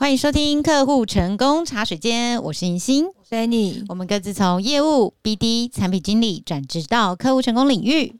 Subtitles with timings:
[0.00, 8.14] 欢迎收听客户成功茶水间，我是银星，我是 Annie，我们各自从业务、BD、产品经理转职到客户成功领域。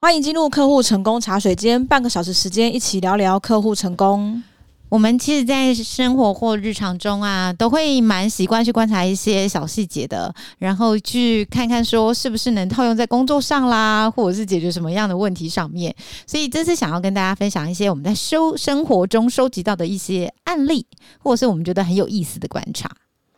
[0.00, 4.42] 欢迎进入客户成功茶水间，半个小时时间，一起聊聊客户成功。
[4.88, 15.94] 我们其实，在生活或日常中啊，都会蛮习惯去观察一些小细节的，然后去看看说是不是能套用在工作上啦，或者是解决什么样的问题上面。
[16.26, 20.86] 所以这次想要跟大家分享一些我们在收生活中收集到的一些案例，
[21.18, 22.90] 或者是我们觉得很有意思的观察。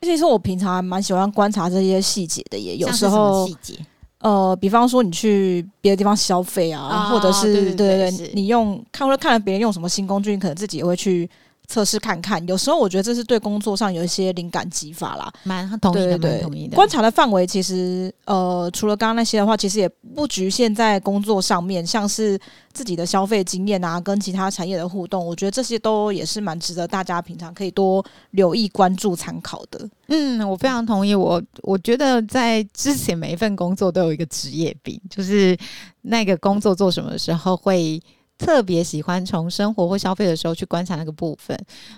[0.02, 3.74] 其实我平常还蛮喜欢观察这些细节的，也有时候细节，
[4.20, 11.29] 呃，比方说你去别的地方消费啊，哦、或者是对对对，你用看或者看了别人用什么新工具，你可能自己也会去。
[11.70, 16.74] 测试看看，有时候我觉得这是对工作上有一些灵感激发啦，蛮同意的，蛮同意的。
[16.74, 22.37] 观察的范围其实，呃，除了刚刚那些的话，其实也不局限在工作上面，像是
[22.73, 29.88] 自己的消费经验啊，跟其他产业的互动，我觉得这些都也是蛮值得大家平常可以多留意、关注、参考的。
[30.09, 31.15] 嗯，我非常同意。
[31.15, 35.57] 我我觉得在之前每一份工作都有一个职业病，就是
[36.02, 38.02] 那个工作做什么的时候会。
[38.41, 41.55] 特别喜欢从生活或消费的时候去观察那个部分，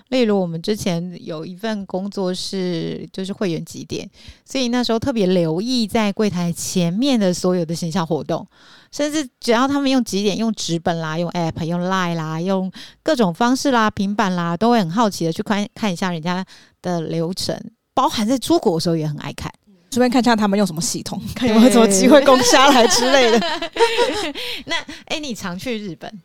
[0.09, 4.07] 例如我们之前有一份工作是就是会员几点，
[4.43, 8.45] 所以那时候特别留意在柜台前面的所有的行销活动，
[8.91, 12.69] 甚至只要他们用几点、用纸本啦、用 App、用 Line 啦、用
[13.01, 16.45] 各种方式啦、平板啦，都会很好奇的去看看一下人家
[16.81, 17.57] 的流程，
[17.93, 19.49] 包含在出国的时候也很爱看，
[19.91, 23.39] 顺便看一下他们用什么系统， 看有没有什么机会攻下来之类的。
[24.67, 26.21] 那哎，你常去日本？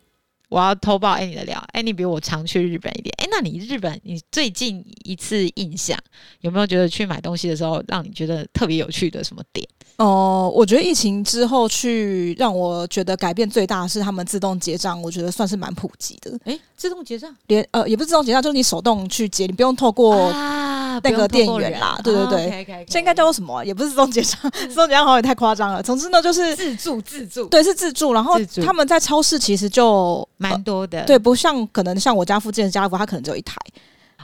[0.49, 5.97] 我要偷爆 Annie 的料，哎，你比我常去日本一点，哎，那你日本你最近一次印象
[6.41, 9.67] 有没有觉得去买东西的时候让你觉得特别有趣的什么点？
[9.97, 16.39] 哦、呃，我觉得疫情之后去让我觉得改变最大的是他们自动结账，我觉得算是蛮普及的。
[16.45, 20.31] 哎，自动结账，连呃也不是自动结账，就是你手动去结，你不用透过
[21.03, 21.97] 那个店员啦。
[21.97, 23.63] 啊、对对对，这.应该叫做什么、啊？
[23.63, 25.81] 也不是自动结账，自动结账好像也太夸张了。
[25.81, 28.13] 总之呢，就是自助自助，对，是自助。
[28.13, 33.55] 然后他们在超市其实就蛮多的、呃，对，不像可能像我家附近的家乐福，它可能只有一台。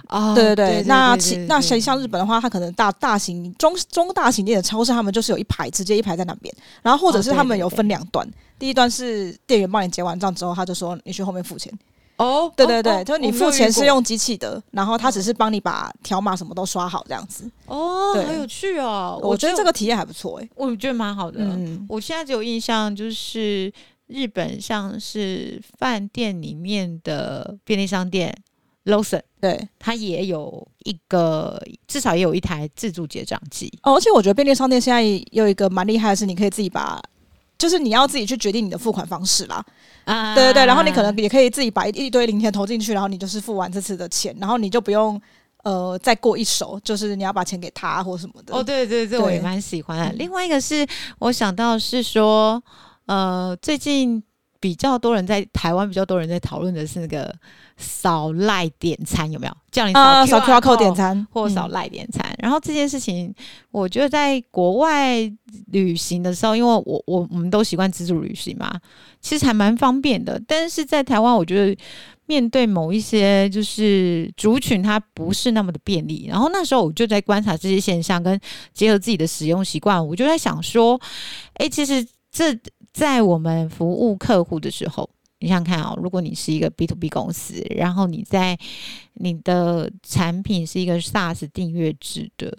[0.09, 6.53] 哦，对对对，对对对那其那谁像日本的话，它可能大大型中中大型店的超市，他们就是有一排，直接一排在那边，
[6.83, 8.27] 然后或者是他们有分两段，
[8.59, 11.73] 第一段是店员帮你结完账之后，他就说你去后面付钱。
[12.17, 17.49] 哦，对对对，哦、就是你付钱是用机器的，然后他只是帮你把条码什么都刷好这样子。
[17.65, 21.39] 哦，好有趣哦，我觉得这个体验还不错诶，我觉得蛮好的。
[21.41, 23.71] 嗯，我现在只有印象就是
[24.07, 28.35] 日本像是饭店里面的便利商店。
[28.85, 33.95] Lawson 对，它也有一个，至少也有一台自助结账机哦。
[33.95, 37.01] 而且我觉得便利商店现在有一个蛮厉害的是，你可以自己把，
[37.57, 39.63] 就是你要自己去决定你的付款方式啦。
[40.05, 45.19] 啊，对对对，然后你可能也可以自己把一堆零钱投进去，然后你就是付完这次的钱，然后你就不用
[45.63, 48.55] 呃再过一手，就是你要把钱给他或什么的。
[48.55, 50.13] 哦，对对对，这我也蛮喜欢的。
[50.13, 50.85] 另外一个是
[51.19, 52.61] 我想到是说，
[53.07, 54.21] 呃，最近
[54.59, 57.33] 比较多人在台湾比较多人在讨论的是那个。
[57.77, 59.57] 扫赖点餐有没有？
[59.69, 62.24] 叫你扫 QR code 点餐，或扫赖点餐。
[62.45, 63.33] 然后这件事情，
[63.71, 65.19] 我觉得在国外
[65.71, 68.79] 旅行的时候，因为我我我们都习惯自助旅行嘛，
[69.19, 70.39] 其实还蛮方便的。
[70.47, 71.75] 但是在台湾，我觉得
[72.27, 76.27] 面对某一些就是族群，它不是那么的便利。
[76.29, 78.39] 然后那时候我就在观察这些现象，跟
[78.75, 81.01] 结合自己的使用习惯，我就在想说，
[81.55, 82.55] 哎，其实这
[82.93, 85.09] 在我们服务客户的时候。
[85.39, 88.57] 你想看哦，如果你是一个 B to B 公司，然后你在
[89.15, 92.57] 你的产品是一个 SaaS 订阅制的，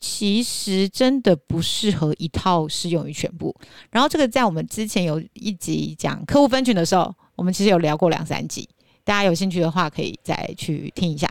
[0.00, 3.54] 其实真的不适合一套适用于全部。
[3.90, 8.68] 然后这个在我们之前有一集讲客户分群的时候，我们其实有聊过两三集，
[9.04, 11.28] 大家有兴趣的话可以再去听一下。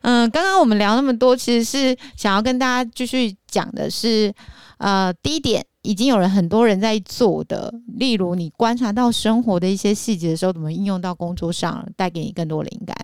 [0.00, 4.34] 嗯，刚刚我们聊那么多，其实是想要跟大家继续讲的是，
[4.78, 5.64] 呃，第一点。
[5.86, 12.96] 已经有人很多人在做的，例如你观察到生活的一些细节的时候，怎么应用到工作上，带给你更多灵感。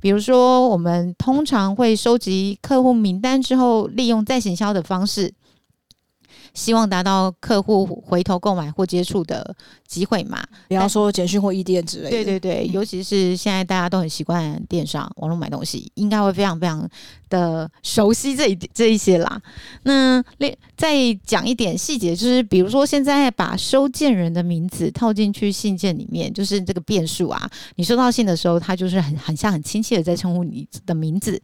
[0.00, 5.32] 比如说，我们通常会收集客户名单之后，利用再行销的方式，
[6.54, 9.54] 希望达到客户回头购买或接触的
[9.86, 10.42] 机会嘛。
[10.68, 12.10] 比方说简讯或 EDM 之类的。
[12.10, 16.86] 对对对，尤其是现在大家都很习惯电商网络买东西，应该会非常非常
[17.32, 19.40] 的熟悉这一这一些啦。
[19.84, 20.94] 那另再
[21.24, 27.50] 讲一点细节，就是比如说现在把收件人的名字套进去信件里面，就是这个变数啊。
[27.76, 31.40] 你收到信的时候，他就是很很像很亲切的在称呼你的名字，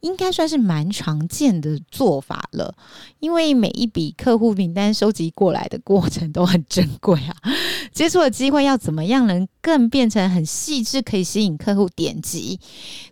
[0.00, 2.74] 应该算是蛮常见的做法了。
[3.20, 7.34] 因为每一笔客户名单收集过来的过程都很珍贵啊，
[7.94, 12.58] 接触的机会要怎么样能更变成很细致，可以吸引客户点击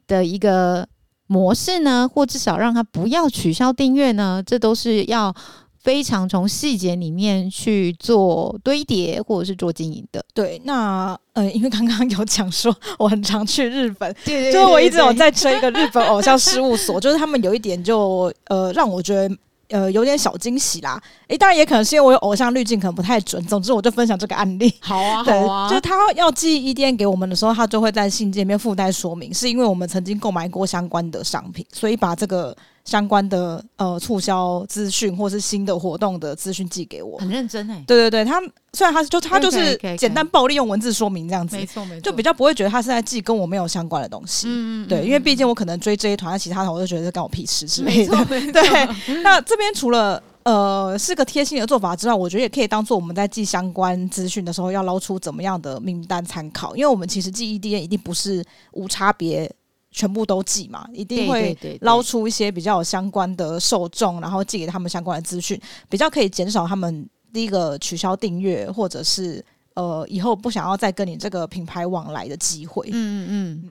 [0.07, 0.87] 的一个
[1.29, 2.11] 模式呢？
[2.13, 4.43] 或至少让他不要取消订阅呢？
[4.45, 5.33] 这都是要
[5.81, 10.25] 非常从细节里面去做堆叠，或者是做经营的。
[10.35, 19.37] 对，那呃，因为刚刚有讲说我很常去日本，对对对对对，就是我一直有在追一个日本偶像事务所，就是他们有一点就呃让我觉得。
[19.69, 23.45] 呃，有点小惊喜啦，诶，当然也可能是因为我有偶像滤镜，可能不太准。
[23.47, 24.73] 总之，我就分享这个案例。
[24.81, 25.69] 好啊，好啊。
[25.69, 32.57] 就是他要寄 EDM 给我们的时候，他就会在信件里面附带说明，是因为我们曾经购买过相关的商品，所以把这个。
[32.89, 37.85] 相关的呃促销资讯或是新的活动的资讯寄给我，很认真哎、欸。
[37.87, 38.41] 对对对，他
[38.73, 44.47] 虽然他就他就是简单暴力用文字说明这样子，没错没错，就比较不会觉得他是在寄跟我没有相关的东西。
[44.49, 44.89] 嗯嗯。
[44.89, 48.17] 对，因为毕竟我可能追这一团，其他团我就觉得是干我屁事之类的。
[48.25, 49.23] 对。
[49.23, 58.43] 那这边除了呃是个贴心的做法之外，我觉得也可以当做我们在寄相关资讯的时候要捞出怎么样的名单参考，因为我们其实寄 EDN 一定不是
[58.73, 59.53] 无差别。
[59.99, 72.89] 全部都寄嘛，一定会捞出一些比较有相关的受众，然后寄给他们相关的资讯，比较可以减少他们第一个取消订阅，或者是呃以后不想要再跟你这个品牌往来的机会。
[72.93, 73.71] 嗯嗯嗯。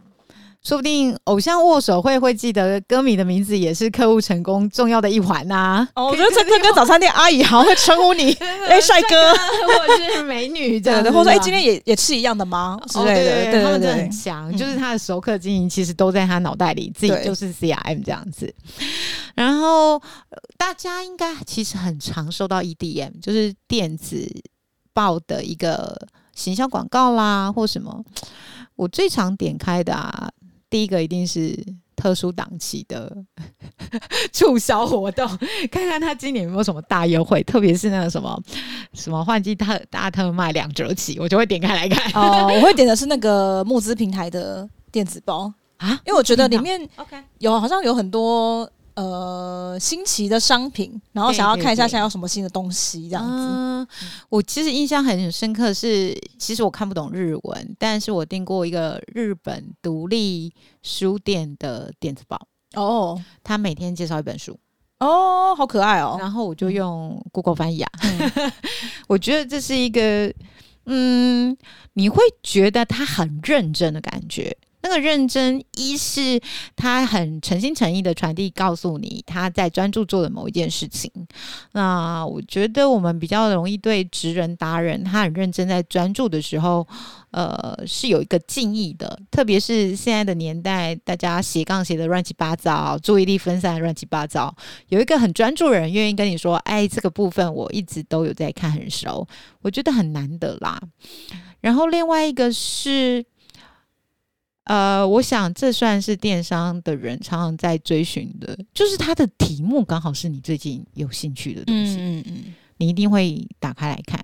[0.67, 5.89] 说不定偶像握手会会记得歌迷的名字，也是客户成功重要的一环呐、啊。
[5.95, 8.33] 哦，我觉得这这跟早餐店阿姨好像会称呼你，
[8.67, 12.77] 哎，帅哥，或者是美女这样，对，或者说哎，今天也也是一样的吗？
[12.89, 18.53] 之类的，对对对，他们真的很强，就是他的熟客经营其实都在他脑袋里，自己就是 CRM 这样子。
[19.35, 19.97] 然后
[20.57, 24.29] 大家应该其实很常收到 EDM，就是电子
[24.91, 25.97] 报的一个
[26.35, 28.03] 行销广告啦，或什么。
[28.75, 30.29] 我最常点开的啊。
[30.69, 31.57] 第一个一定是
[31.95, 33.15] 特殊档期的
[34.31, 35.27] 促销活动，
[35.71, 38.41] 看看他今年有没有什么大优惠，特别是那个什么
[38.93, 42.11] 什么换季特大特卖两折起，我就会点开来看。
[42.21, 46.87] 哦，我会点的是那个募资平台的电子包啊，因为我觉得里面
[47.39, 48.69] 有好像有很多。
[48.97, 53.31] 呃，新奇的商品，然后想要看一下现在有什么新的东西，这样子。
[53.31, 53.87] 嗯，
[54.27, 60.51] 我其实印象很深刻是，是其实我看不懂日文，但是我订过一个日本独立
[60.81, 62.41] 书店的电子报。
[62.73, 64.57] 哦，他每天介绍一本书。
[64.97, 66.17] 哦，好可爱哦。
[66.19, 67.91] 然后我就用 Google 翻译啊。
[68.01, 68.51] 嗯、
[69.07, 70.33] 我觉得这是一个，
[70.87, 71.55] 嗯，
[71.93, 74.57] 你会觉得他很认真的感觉。
[74.81, 76.39] 那个认真，一是
[76.75, 81.11] 他很诚心诚意的传递，告诉你他在专注做的某一件事情。
[81.73, 86.87] 那我觉得我们比较容易对职人达人，他很认真在专注的时候，
[87.31, 89.19] 呃，是有一个敬意的。
[89.31, 94.55] 特别是现在的年代，大家斜杠写的乱七八糟，注意力分散乱七八糟，
[94.89, 99.27] 有一个很专注的人愿意跟你说：“哎，这个部分我一直都有在看，很熟。”
[99.63, 100.79] 我觉得很难得啦。
[101.59, 103.25] 然后另外一个是。
[104.67, 114.19] 呃，我想这算是电商的人常常在追寻的，就是它的题目刚好是你最近有兴趣的东西，嗯嗯，你一定会打开来看。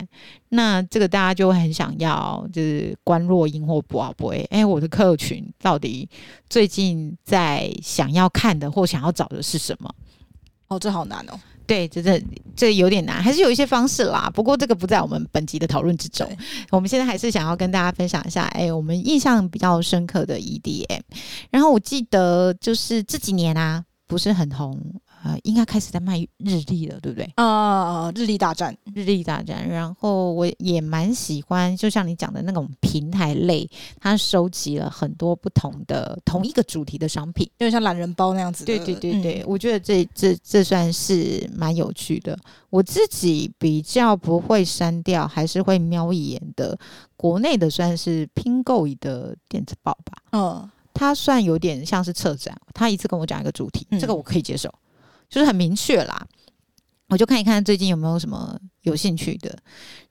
[0.49, 6.09] 那这个大家就会很想要，就是关若英或博啊博哎，哎，我的客群到底
[6.49, 9.95] 最近在想要看的或想要找的是什么？
[10.67, 11.39] 哦，这好难哦。
[11.65, 12.21] 对，这这
[12.55, 14.29] 这有点难，还是有一些方式啦。
[14.33, 16.27] 不过这个不在我们本集的讨论之中。
[16.71, 21.01] 我们现在还是想要跟大家分享一下，哎，我们印象比较深刻的 EDM。
[21.49, 24.77] 然后我记得就是这几年啊，不是很红。
[25.23, 27.23] 呃，应该开始在卖日历了，对不对？
[27.35, 29.67] 啊、呃，日历大战，日历大战。
[29.67, 33.69] 然后我也蛮喜欢，就像你讲的那种平台类，
[34.01, 38.65] 它收集了很多不同的同一个主题的商品，就像懒人包那样子。
[38.65, 42.37] 对对对对，嗯、我觉得这这这算是蛮有趣的。
[42.69, 46.77] 我自己比较不会删掉，还是会瞄一眼的。
[47.15, 50.17] 国内的算是拼购的电子报吧。
[50.33, 54.69] 嗯，它算有点像是策展，他一次跟我讲一个主题，嗯、这个我可以接受。
[55.33, 56.23] 就是很明确啦，
[57.09, 59.57] 我就看一看最近有没有什么有兴趣的。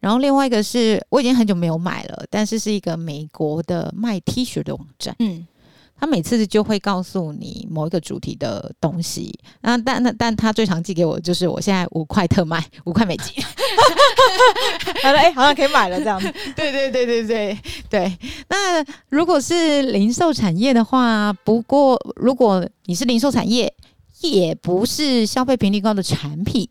[0.01, 5.15] 然后另外一个是我已经很久没有买了，但是是一个美国的卖 T 恤的网站。
[5.21, 5.47] 嗯，
[5.95, 9.33] 他每次就会告诉你某一个主题的东西。
[9.61, 13.45] 那但那但他最常寄给我就是我现在五块特卖，五块美金。
[15.05, 16.27] 好了，哎，好像可以买了这样子。
[16.57, 18.19] 对对对对对对。
[18.49, 23.73] 那如果是零售产业的话，不过如果你是零售产业。
[24.23, 26.69] 也不是消费频率高的产品。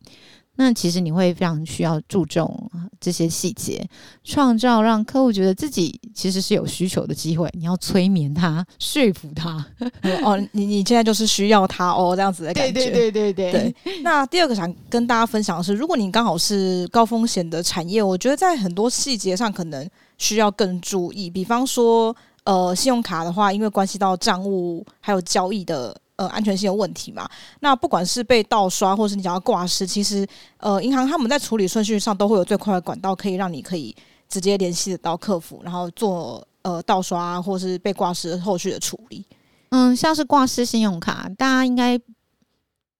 [0.58, 3.84] 那其实你会非常需要注重这些细节，
[4.24, 7.50] 创造让客户觉得自己其实是有需求的机会。
[7.54, 9.66] 你要催眠他，说服他。
[10.24, 12.74] 哦，你你现在就是需要他哦，这样子的感觉。
[12.74, 13.74] 对对对对对。
[13.84, 14.02] 对。
[14.04, 21.30] 那第二个想跟大家分享的是，如果你刚好是高风险的产业，我觉得在很多细节上可能需要更注意。
[21.30, 25.96] 比方说，呃，信用卡的话，因为关系到账务还有交易的。
[26.22, 27.28] 呃，安全性的问题嘛，
[27.62, 33.96] 那不管是被盗刷，或是你想要挂失，其实呃，银行他们在处理顺序上都会有最快的管道，可以让你可以
[34.30, 39.26] 直接联系得到客服，然后做呃盗刷或是被挂失后续的处理。
[39.70, 42.00] 嗯，像是挂失信用卡，大家应该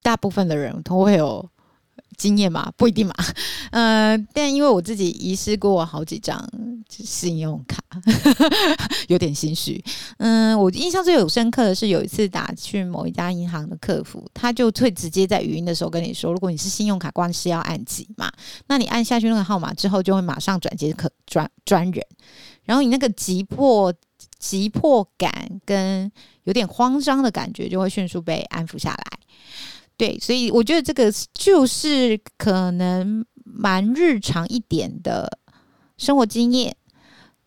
[0.02, 1.48] 大部分的人都会有。
[2.22, 3.16] 经验嘛，不一定嘛，
[3.72, 6.48] 呃，但因为我自己遗失过好几张
[6.88, 7.82] 信用卡，
[9.10, 9.84] 有点心虚。
[10.18, 18.32] 嗯，我印象最有深刻的是有一次打去某一家银行的客服，他就会直接在语音的时候跟你说，如果你是信用卡官司要按几嘛，
[18.68, 22.06] 那你按下去那个号码之后，就会马上转接可专专人，
[22.66, 23.92] 然后你那个急迫
[24.38, 26.12] 急迫感跟
[26.44, 29.06] 有点慌张的感觉就会迅速被安抚下来。
[30.02, 35.38] 对，所以我觉得这个就是可能蛮日常一点的
[35.96, 36.76] 生活经验，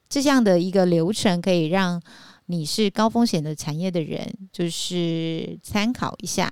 [0.09, 2.01] 这样的一个流程可以让
[2.47, 6.49] 你是高风险的产业的人，就是参考一下。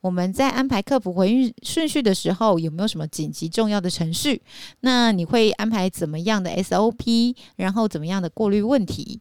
[0.00, 4.42] 我们在安排客服回应顺序的时候，有没有什么紧急重要的程序？
[4.80, 7.36] 那你会安排怎么样的 SOP？
[7.54, 9.20] 然后怎么样的过滤问题？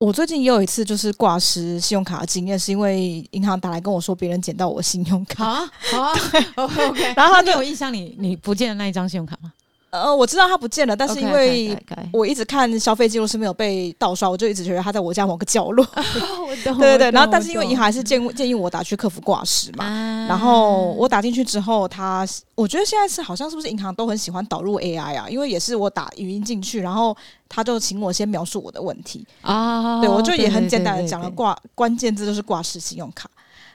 [0.00, 5.44] 我最近也有一次就是挂失信用卡的经验，是因为银行打来跟我说别人捡到我的信用卡。
[5.44, 7.14] 好啊，好啊， 对，OK。
[7.14, 9.52] 然后他就有印象你你不见的那一张信用卡吗？
[9.90, 11.76] 呃，我知道他不见了，但是因为
[12.12, 15.84] 我一直看消费记录是没有被盗刷，我就一直觉得他在我家某个角落。
[16.64, 19.84] 对对对，然后但是因为银行还是建建议我打去客服挂失嘛，
[20.28, 25.28] 然后我打进去之后，他我觉得现在是好像是不是银行都很喜欢导入 AI 啊？
[25.28, 27.16] 因为也是我打语音进去，然后
[27.48, 33.28] 他就请我先描述我的问题啊，对，我就也很简单的讲了挂关键字就是挂失信用卡。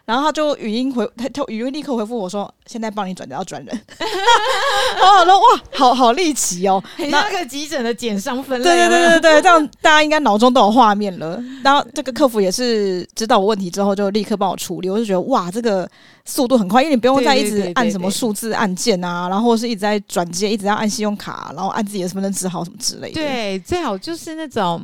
[0.06, 3.76] 然后他就语音回，他他语音立刻回复我说：“现在帮你转交专人。
[5.02, 8.64] ”哦，说哇，好好立即哦，那个急诊的减伤分类。
[8.64, 11.42] 对对对对对，这样 大家应该脑中都有画面了。
[11.64, 14.90] 然后这个客服也是知道我问题之后，就立刻帮我处理。
[14.90, 15.90] 我就觉得哇，这个。
[16.28, 23.22] 速度很快，因为你不用再一直按什么数字按键啊，然后或是一直在转接，一直要按信用卡，然后按自己的身份证字号什么之类的。
[23.22, 24.84] 对，最好就是那种，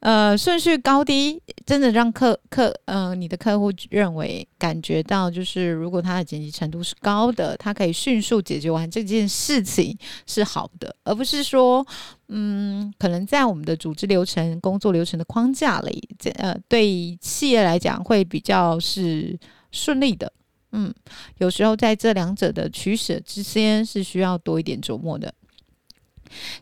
[0.00, 9.96] 呃，顺序高低真的让客客呃你的客户认为感觉到，就是如果他的紧急程度是高的，他可以迅速解决完这件事情
[10.26, 11.86] 是好的，而不是说，
[12.28, 19.38] 嗯，可能在我们的组织流程、工作流程的框架里，这呃对企业来讲会比较是
[19.70, 20.32] 顺利的。
[20.72, 20.92] 嗯，
[21.38, 25.32] 有时候在这两者的取舍之间是需要多一点琢磨的。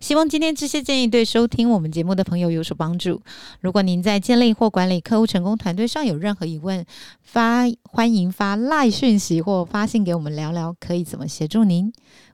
[0.01, 3.21] 希望今天这些建议对收听我们节目的朋友有所帮助。
[3.61, 6.85] 如果您在建立或管理客户成功团队上有任何疑问，
[7.23, 11.93] 发欢迎发赖讯息或发信给我们聊聊，可以怎么协助您？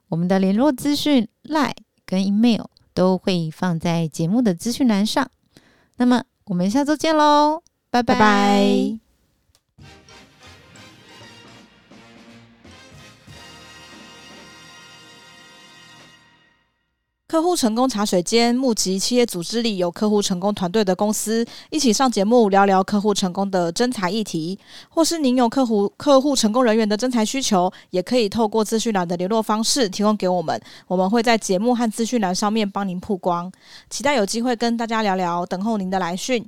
[0.09, 5.29] 我们的联络资讯赖跟 email 都会放在节目的资讯栏上。
[5.97, 8.15] 那么我们下周见喽，拜拜。
[8.15, 9.08] 拜拜。
[17.29, 24.57] 客户成功茶水间，募集企业组织里有客户成功团队的公司，一起上节目聊聊客户成功的征才议题。
[24.89, 33.51] 或是您有客户客户成功人员的征才需求，也可以透过资讯栏的联络方式提供给我们，我们会在节目和资讯栏上面帮您曝光。
[33.91, 36.43] 期待有机会跟大家聊聊，等候您的来讯。